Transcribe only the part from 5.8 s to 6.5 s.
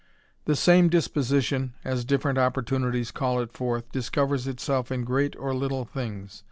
things.